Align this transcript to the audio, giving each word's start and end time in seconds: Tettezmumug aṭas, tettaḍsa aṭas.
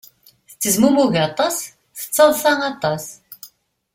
Tettezmumug 0.49 1.13
aṭas, 1.27 1.55
tettaḍsa 1.97 2.51
aṭas. 2.71 3.05